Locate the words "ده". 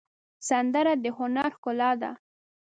2.01-2.11